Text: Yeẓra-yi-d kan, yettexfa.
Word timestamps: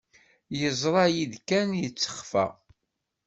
Yeẓra-yi-d 0.59 1.33
kan, 1.47 1.69
yettexfa. 1.79 2.45